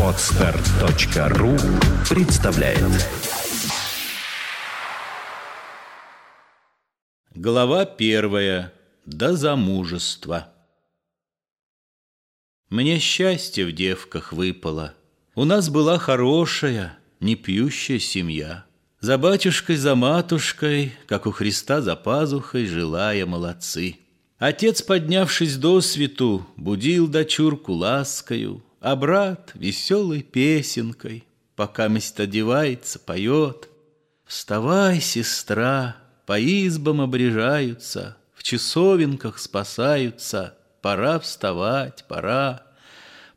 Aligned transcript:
Отстар.ру 0.00 1.56
представляет 2.08 3.08
Глава 7.34 7.84
первая. 7.84 8.72
До 9.04 9.34
замужества. 9.34 10.52
Мне 12.70 13.00
счастье 13.00 13.66
в 13.66 13.72
девках 13.72 14.32
выпало. 14.32 14.94
У 15.34 15.44
нас 15.44 15.68
была 15.68 15.98
хорошая, 15.98 16.96
не 17.18 17.34
пьющая 17.34 17.98
семья. 17.98 18.64
За 19.00 19.18
батюшкой, 19.18 19.74
за 19.74 19.96
матушкой, 19.96 20.94
как 21.08 21.26
у 21.26 21.32
Христа 21.32 21.80
за 21.80 21.96
пазухой, 21.96 22.66
желая 22.66 23.26
молодцы. 23.26 23.96
Отец, 24.44 24.82
поднявшись 24.82 25.56
до 25.56 25.80
свету, 25.80 26.44
будил 26.56 27.06
дочурку 27.06 27.74
ласкою, 27.74 28.60
а 28.80 28.96
брат 28.96 29.52
веселой 29.54 30.22
песенкой, 30.22 31.22
пока 31.54 31.86
месть 31.86 32.18
одевается, 32.18 32.98
поет. 32.98 33.68
Вставай, 34.26 35.00
сестра, 35.00 35.94
по 36.26 36.40
избам 36.40 37.00
обрежаются, 37.00 38.16
В 38.34 38.42
часовенках 38.42 39.38
спасаются, 39.38 40.58
Пора 40.80 41.20
вставать, 41.20 42.04
пора. 42.08 42.64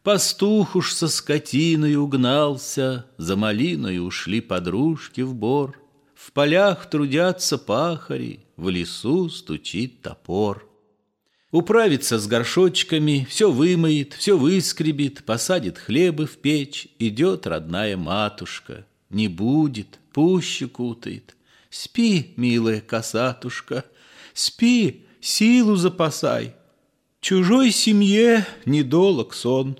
Пастух 0.01 0.75
уж 0.75 0.91
со 0.91 1.07
скотиной 1.07 1.97
угнался, 1.97 3.05
За 3.19 3.35
малиной 3.35 3.99
ушли 3.99 4.41
подружки 4.41 5.21
в 5.21 5.35
бор. 5.35 5.79
В 6.15 6.31
полях 6.31 6.89
трудятся 6.89 7.59
пахари, 7.59 8.39
В 8.57 8.69
лесу 8.69 9.29
стучит 9.29 10.01
топор. 10.01 10.67
Управится 11.55 12.19
с 12.19 12.27
горшочками, 12.27 13.25
все 13.29 13.49
вымоет, 13.49 14.13
все 14.13 14.37
выскребет, 14.37 15.23
посадит 15.23 15.77
хлебы 15.77 16.25
в 16.25 16.35
печь, 16.39 16.89
идет 16.99 17.47
родная 17.47 17.95
матушка. 17.95 18.85
Не 19.09 19.29
будет, 19.29 20.01
пуще 20.11 20.67
кутает. 20.67 21.37
Спи, 21.69 22.33
милая 22.35 22.81
косатушка, 22.81 23.85
спи, 24.33 25.05
силу 25.21 25.77
запасай. 25.77 26.55
Чужой 27.21 27.71
семье 27.71 28.45
недолог 28.65 29.33
сон. 29.33 29.79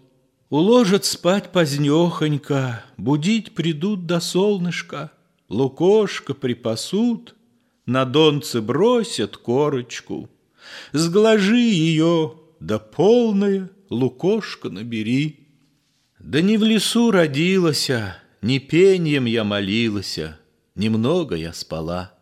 Уложат 0.49 1.03
спать 1.03 1.51
позднехонько, 1.51 2.85
будить 2.95 3.53
придут 3.53 4.05
до 4.05 4.21
солнышка. 4.21 5.11
Лукошко 5.49 6.35
припасут, 6.35 7.35
на 7.85 8.05
донце 8.05 8.61
бросят 8.61 9.35
корочку. 9.35 10.29
Сглажи 10.93 11.59
ее, 11.59 12.33
да 12.59 12.79
полная 12.79 13.69
лукошко 13.89 14.69
набери. 14.69 15.47
Да 16.19 16.41
не 16.41 16.57
в 16.57 16.63
лесу 16.63 17.11
родилася, 17.11 18.17
не 18.41 18.59
пеньем 18.59 19.25
я 19.25 19.43
молилася, 19.43 20.39
немного 20.75 21.35
я 21.35 21.53
спала. 21.53 22.13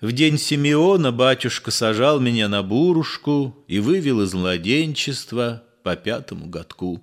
В 0.00 0.12
день 0.12 0.38
Симеона 0.38 1.12
батюшка 1.12 1.70
сажал 1.70 2.20
меня 2.20 2.48
на 2.48 2.62
бурушку 2.62 3.56
и 3.68 3.80
вывел 3.80 4.22
из 4.22 4.32
младенчества 4.32 5.62
по 5.82 5.94
пятому 5.96 6.46
годку. 6.46 7.02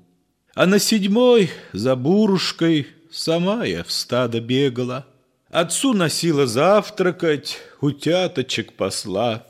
А 0.55 0.65
на 0.65 0.80
седьмой 0.80 1.52
за 1.73 1.95
бурушкой 1.95 2.88
сама 3.11 3.65
я 3.65 3.83
в 3.83 3.91
стадо 3.91 4.41
бегала. 4.41 5.05
Отцу 5.49 5.93
носила 5.93 6.47
завтракать, 6.47 7.59
утяточек 7.81 8.73
посла. 8.73 9.45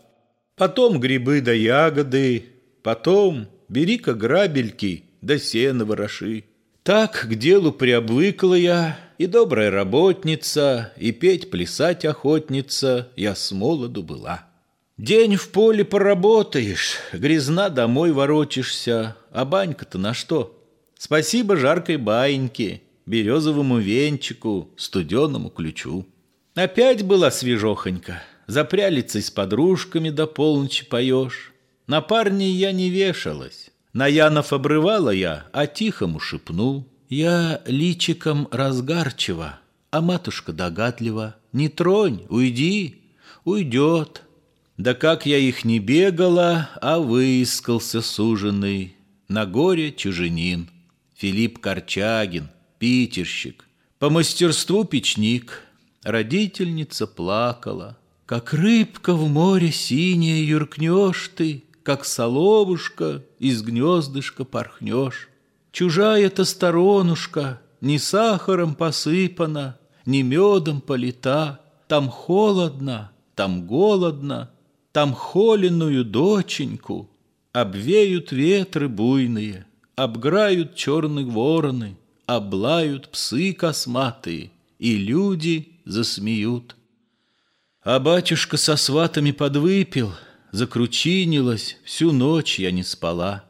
Потом 0.57 0.99
грибы 0.99 1.41
да 1.41 1.53
ягоды, 1.53 2.45
потом 2.81 3.47
бери-ка 3.69 4.15
грабельки 4.15 5.03
да 5.21 5.37
сено 5.37 5.85
вороши. 5.85 6.45
Так 6.81 7.27
к 7.29 7.35
делу 7.35 7.71
приобвыкла 7.71 8.55
я, 8.55 8.99
и 9.19 9.27
добрая 9.27 9.69
работница, 9.69 10.93
и 10.97 11.11
петь 11.11 11.51
плясать 11.51 12.05
охотница 12.05 13.09
я 13.15 13.35
с 13.35 13.51
молоду 13.51 14.01
была. 14.01 14.47
День 14.97 15.35
в 15.35 15.49
поле 15.49 15.85
поработаешь, 15.85 16.97
грязна 17.13 17.69
домой 17.69 18.11
воротишься, 18.11 19.15
а 19.31 19.45
банька-то 19.45 19.99
на 19.99 20.15
что? 20.15 20.65
Спасибо 20.97 21.55
жаркой 21.55 21.97
баиньке, 21.97 22.81
березовому 23.05 23.77
венчику, 23.77 24.71
студеному 24.75 25.51
ключу. 25.51 26.07
Опять 26.55 27.03
была 27.03 27.29
свежохонька, 27.29 28.23
за 28.47 28.63
прялицей 28.63 29.21
с 29.21 29.29
подружками 29.29 30.09
до 30.09 30.25
полночи 30.25 30.85
поешь. 30.85 31.53
На 31.85 32.01
парней 32.01 32.51
я 32.51 32.71
не 32.71 32.89
вешалась, 32.89 33.69
на 33.93 34.07
Янов 34.07 34.53
обрывала 34.53 35.09
я, 35.09 35.47
а 35.53 35.67
тихому 35.67 36.19
шепнул. 36.19 36.87
Я 37.09 37.61
личиком 37.65 38.47
разгарчива, 38.51 39.59
а 39.91 40.01
матушка 40.01 40.51
догадлива. 40.51 41.35
Не 41.53 41.69
тронь, 41.69 42.25
уйди, 42.29 43.01
уйдет. 43.45 44.23
Да 44.77 44.93
как 44.93 45.25
я 45.25 45.37
их 45.37 45.63
не 45.63 45.79
бегала, 45.79 46.69
а 46.81 46.99
выискался 46.99 48.01
суженый. 48.01 48.95
На 49.27 49.45
горе 49.45 49.91
чуженин, 49.91 50.69
Филипп 51.15 51.59
Корчагин, 51.59 52.49
питерщик. 52.79 53.65
По 53.99 54.09
мастерству 54.09 54.83
печник, 54.83 55.63
родительница 56.03 57.07
плакала. 57.07 57.97
Как 58.27 58.53
рыбка 58.53 59.13
в 59.13 59.29
море 59.29 59.71
синяя 59.71 60.41
юркнешь 60.41 61.31
ты, 61.33 61.63
как 61.81 62.03
соловушка 62.03 63.23
из 63.39 63.61
гнездышка 63.61 64.43
порхнешь. 64.43 65.29
Чужая-то 65.71 66.43
сторонушка, 66.43 67.61
ни 67.79 67.95
сахаром 67.95 68.75
посыпана, 68.75 69.79
ни 70.05 70.23
медом 70.23 70.81
полита. 70.81 71.61
Там 71.87 72.09
холодно, 72.09 73.11
там 73.33 73.65
голодно, 73.65 74.51
там 74.91 75.13
холеную 75.13 76.03
доченьку 76.03 77.09
Обвеют 77.53 78.33
ветры 78.33 78.89
буйные, 78.89 79.65
обграют 79.95 80.75
черные 80.75 81.25
вороны, 81.25 81.97
Облают 82.25 83.07
псы 83.07 83.53
косматые, 83.53 84.51
и 84.79 84.97
люди 84.97 85.79
засмеют. 85.85 86.76
А 87.89 87.99
батюшка 87.99 88.57
со 88.57 88.75
сватами 88.75 89.31
подвыпил— 89.31 90.13
закручинилась, 90.51 91.77
всю 91.85 92.11
ночь 92.11 92.59
я 92.59 92.71
не 92.71 92.83
спала. 92.83 93.45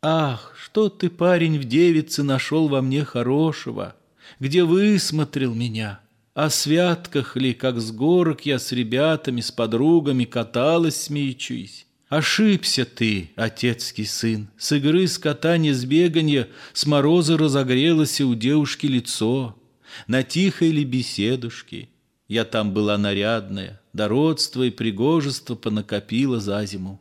Ах, 0.00 0.54
что 0.58 0.88
ты, 0.88 1.10
парень, 1.10 1.58
в 1.58 1.64
девице 1.64 2.22
нашел 2.22 2.68
во 2.68 2.80
мне 2.80 3.04
хорошего, 3.04 3.94
где 4.40 4.64
высмотрел 4.64 5.52
меня? 5.52 6.00
О 6.32 6.48
святках 6.48 7.36
ли, 7.36 7.52
как 7.52 7.78
с 7.78 7.92
горок 7.92 8.46
я 8.46 8.58
с 8.58 8.72
ребятами, 8.72 9.42
с 9.42 9.52
подругами 9.52 10.24
каталась, 10.24 11.02
смеючись? 11.02 11.86
Ошибся 12.08 12.86
ты, 12.86 13.32
отецкий 13.36 14.06
сын, 14.06 14.48
с 14.56 14.72
игры 14.72 15.06
с 15.06 15.18
катания, 15.18 15.74
с 15.74 15.84
беганья, 15.84 16.48
с 16.72 16.86
мороза 16.86 17.36
разогрелось 17.36 18.22
у 18.22 18.34
девушки 18.34 18.86
лицо, 18.86 19.58
на 20.06 20.22
тихой 20.22 20.70
ли 20.70 20.84
беседушке. 20.84 21.90
Я 22.28 22.44
там 22.44 22.72
была 22.72 22.96
нарядная, 22.96 23.80
дородство 23.92 24.62
и 24.62 24.70
пригожество 24.70 25.54
понакопила 25.54 26.40
за 26.40 26.64
зиму. 26.64 27.00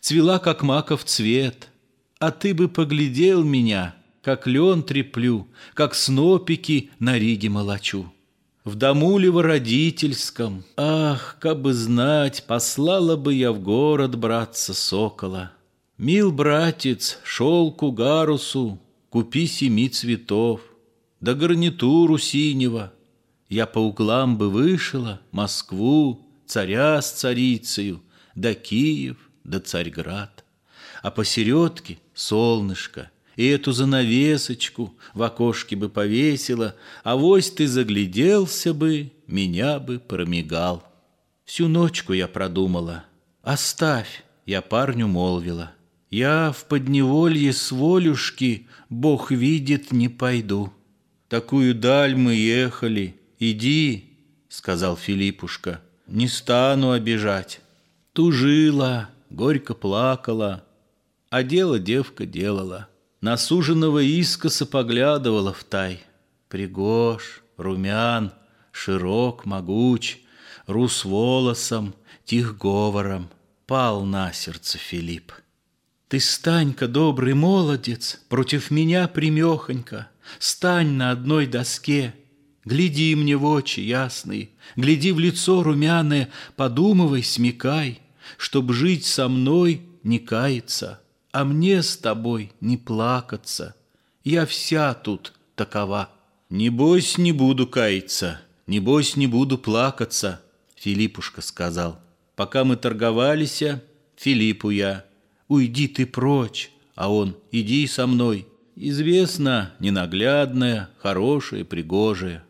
Цвела, 0.00 0.38
как 0.38 0.62
маков 0.62 1.04
цвет, 1.04 1.68
а 2.18 2.30
ты 2.30 2.54
бы 2.54 2.68
поглядел 2.68 3.44
меня, 3.44 3.94
как 4.22 4.46
лен 4.46 4.82
треплю, 4.82 5.46
как 5.74 5.94
снопики 5.94 6.90
на 6.98 7.18
риге 7.18 7.50
молочу. 7.50 8.10
В 8.64 8.76
дому 8.76 9.18
ли 9.18 9.28
родительском, 9.28 10.64
ах, 10.78 11.36
как 11.38 11.60
бы 11.60 11.74
знать, 11.74 12.44
послала 12.46 13.16
бы 13.16 13.34
я 13.34 13.52
в 13.52 13.60
город 13.60 14.16
братца 14.16 14.72
сокола. 14.72 15.52
Мил 15.98 16.32
братец, 16.32 17.18
шелку 17.24 17.92
гарусу, 17.92 18.80
купи 19.10 19.46
семи 19.46 19.90
цветов, 19.90 20.62
да 21.20 21.34
гарнитуру 21.34 22.16
синего. 22.16 22.93
Я 23.54 23.66
по 23.66 23.78
углам 23.78 24.36
бы 24.36 24.50
вышила 24.50 25.20
Москву, 25.30 26.26
царя 26.44 27.00
с 27.00 27.12
царицею, 27.12 28.02
да 28.34 28.52
Киев, 28.52 29.16
да 29.44 29.60
Царьград. 29.60 30.44
А 31.02 31.12
посередке 31.12 31.98
солнышко, 32.14 33.12
и 33.36 33.46
эту 33.46 33.70
занавесочку 33.70 34.96
в 35.14 35.22
окошке 35.22 35.76
бы 35.76 35.88
повесила, 35.88 36.74
а 37.04 37.14
вось 37.14 37.48
ты 37.48 37.68
загляделся 37.68 38.74
бы, 38.74 39.12
меня 39.28 39.78
бы 39.78 40.00
промигал. 40.00 40.82
Всю 41.44 41.68
ночку 41.68 42.12
я 42.12 42.26
продумала. 42.26 43.04
Оставь, 43.42 44.24
я 44.46 44.62
парню 44.62 45.06
молвила. 45.06 45.70
Я 46.10 46.50
в 46.50 46.64
подневолье 46.64 47.52
с 47.52 47.70
волюшки, 47.70 48.66
Бог 48.88 49.30
видит, 49.30 49.92
не 49.92 50.08
пойду. 50.08 50.72
Такую 51.28 51.76
даль 51.76 52.16
мы 52.16 52.34
ехали, 52.34 53.14
иди, 53.38 54.18
сказал 54.48 54.96
Филиппушка. 54.96 55.80
Не 56.06 56.28
стану 56.28 56.92
обижать. 56.92 57.60
Тужила, 58.12 59.10
горько 59.30 59.74
плакала, 59.74 60.64
а 61.30 61.42
дело 61.42 61.78
девка 61.78 62.26
делала. 62.26 62.88
На 63.20 63.36
суженого 63.36 64.00
искоса 64.02 64.66
поглядывала 64.66 65.52
в 65.52 65.64
тай. 65.64 66.02
Пригож, 66.48 67.42
румян, 67.56 68.32
широк, 68.70 69.44
могуч, 69.44 70.18
Рус 70.66 71.04
волосом, 71.04 71.94
тих 72.24 72.56
говором, 72.56 73.28
Пал 73.66 74.04
на 74.04 74.32
сердце 74.32 74.78
Филипп. 74.78 75.32
Ты 76.08 76.20
стань-ка, 76.20 76.86
добрый 76.86 77.34
молодец, 77.34 78.20
Против 78.28 78.70
меня 78.70 79.08
примехонько, 79.08 80.08
Стань 80.38 80.90
на 80.90 81.10
одной 81.10 81.46
доске, 81.46 82.14
Гляди 82.64 83.14
мне 83.14 83.36
в 83.36 83.44
очи 83.44 83.80
ясные, 83.80 84.50
Гляди 84.76 85.12
в 85.12 85.18
лицо 85.18 85.62
румяное, 85.62 86.30
Подумывай, 86.56 87.22
смекай, 87.22 88.00
Чтоб 88.38 88.72
жить 88.72 89.04
со 89.04 89.28
мной, 89.28 89.82
не 90.02 90.18
каяться, 90.18 91.00
А 91.32 91.44
мне 91.44 91.82
с 91.82 91.96
тобой 91.96 92.52
не 92.60 92.76
плакаться. 92.76 93.74
Я 94.22 94.46
вся 94.46 94.94
тут 94.94 95.34
такова. 95.54 96.10
Небось, 96.48 97.18
не 97.18 97.32
буду 97.32 97.66
каяться, 97.66 98.40
Небось, 98.66 99.16
не 99.16 99.26
буду 99.26 99.58
плакаться, 99.58 100.40
Филиппушка 100.76 101.42
сказал. 101.42 102.00
Пока 102.36 102.64
мы 102.64 102.76
торговались, 102.76 103.62
Филиппу 104.16 104.70
я, 104.70 105.04
Уйди 105.48 105.88
ты 105.88 106.06
прочь, 106.06 106.70
а 106.94 107.12
он, 107.12 107.36
иди 107.50 107.86
со 107.86 108.06
мной. 108.06 108.46
Известно, 108.76 109.72
ненаглядная, 109.78 110.90
хорошая, 110.98 111.64
пригожая. 111.64 112.43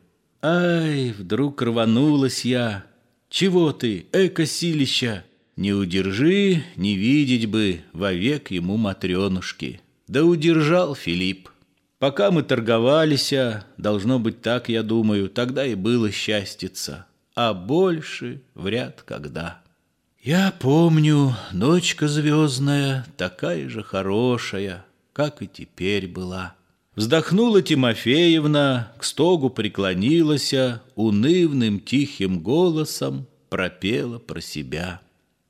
Ай, 0.47 1.13
вдруг 1.13 1.63
рванулась 1.63 2.45
я. 2.45 2.85
Чего 3.31 3.73
ты, 3.73 4.05
эко-силища? 4.13 5.25
Не 5.57 5.73
удержи, 5.73 6.63
не 6.77 6.97
видеть 6.97 7.47
бы 7.47 7.81
вовек 7.95 8.51
ему 8.51 8.77
матренушки. 8.77 9.81
Да 10.07 10.23
удержал 10.23 10.95
Филипп. 10.95 11.49
Пока 11.99 12.31
мы 12.31 12.43
торговались, 12.43 13.33
должно 13.79 14.19
быть 14.19 14.43
так, 14.43 14.69
я 14.69 14.83
думаю, 14.83 15.31
тогда 15.31 15.65
и 15.65 15.75
было 15.75 16.11
счастьица, 16.11 17.07
а 17.35 17.55
больше 17.55 18.43
вряд 18.55 19.01
когда. 19.01 19.63
Я 20.23 20.53
помню, 20.61 21.35
ночка 21.53 22.07
звездная, 22.07 23.07
такая 23.17 23.71
же 23.71 23.83
хорошая, 23.83 24.85
как 25.15 25.41
и 25.41 25.49
теперь 25.49 26.07
была. 26.07 26.55
Вздохнула 26.97 27.61
Тимофеевна, 27.61 28.93
к 28.99 29.05
стогу 29.05 29.51
преклонилась, 29.51 30.55
унывным 30.95 31.81
тихим 31.81 32.41
голосом 32.41 33.27
пропела 33.49 34.19
про 34.19 34.41
себя. 34.41 35.01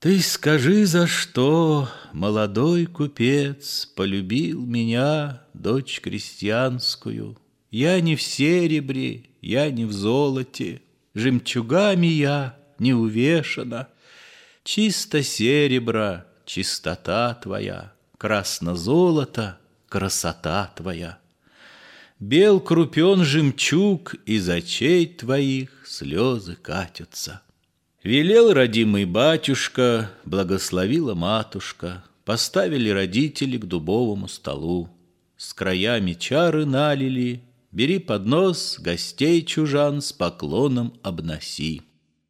Ты 0.00 0.20
скажи, 0.20 0.87
за 0.87 1.06
что 1.06 1.88
молодой 2.12 2.87
купец 2.87 3.87
полюбил 3.94 4.64
меня, 4.64 5.43
дочь 5.55 6.00
крестьянскую? 6.00 7.38
Я 7.70 8.00
не 8.00 8.17
в 8.17 8.23
серебре, 8.23 9.25
я 9.43 9.70
не 9.70 9.85
в 9.85 9.93
золоте, 9.93 10.81
жемчугами 11.14 12.06
я 12.06 12.56
не 12.79 12.94
увешана. 12.94 13.88
Чисто 14.62 15.23
серебро, 15.23 16.25
чистота 16.47 17.35
твоя, 17.35 17.93
красно-золото, 18.17 19.58
красота 19.88 20.70
твоя. 20.76 21.19
Бел 22.20 22.61
крупен 22.61 23.25
жемчуг, 23.25 24.14
из 24.25 24.49
очей 24.49 25.06
твоих 25.06 25.84
слезы 25.87 26.56
катятся. 26.61 27.43
Велел 28.05 28.52
родимый 28.52 29.05
батюшка, 29.05 30.11
благословила 30.25 31.14
матушка, 31.14 32.05
Поставили 32.25 32.88
родители 32.88 33.58
к 33.58 33.66
дубовому 33.66 34.28
столу. 34.28 34.88
С 35.37 35.52
краями 35.52 36.14
чары 36.14 36.64
налили, 36.64 37.43
Бери 37.70 37.99
поднос, 37.99 38.78
гостей 38.78 39.43
чужан 39.43 40.00
С 40.00 40.12
поклоном 40.12 40.94
обноси. 41.02 41.82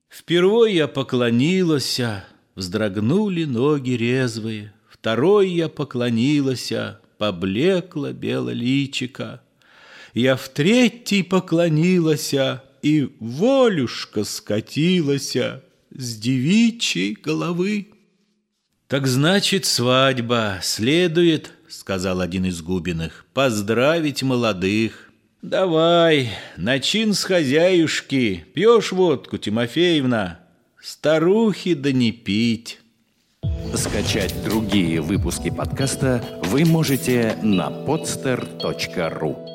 Впервой 0.09 0.75
я 0.75 0.89
поклонилася, 0.89 2.25
Вздрогнули 2.57 3.45
ноги 3.45 3.91
резвые, 3.91 4.73
Второй 4.89 5.51
я 5.51 5.69
поклонилася, 5.69 7.01
Поблекла 7.19 8.13
бело 8.13 8.51
личика, 8.51 9.44
я 10.15 10.37
в 10.37 10.49
третий 10.49 11.23
поклонилася, 11.23 12.63
И 12.83 13.09
волюшка 13.21 14.25
скатилася 14.25 15.63
С 15.91 16.17
девичьей 16.17 17.17
головы. 17.25 17.87
«Так 18.89 19.07
значит, 19.07 19.65
свадьба. 19.65 20.59
Следует,— 20.63 21.53
сказал 21.69 22.21
один 22.21 22.45
из 22.45 22.61
Губиных,— 22.61 23.25
поздравить 23.33 24.23
молодых. 24.23 25.11
Давай, 25.41 26.31
начин 26.57 27.15
с 27.15 27.25
хозяюшки. 27.25 28.45
Пьешь 28.55 28.93
водку, 28.93 29.39
Тимофеевна? 29.39 30.41
Старухи 30.81 31.75
да 31.75 31.93
не 31.93 32.13
пить». 32.13 32.81
Скачать 33.75 34.35
другие 34.45 35.01
выпуски 35.01 35.51
подкаста 35.51 36.23
вы 36.45 36.65
можете 36.65 37.37
на 37.43 37.69
podster.ru 37.69 39.54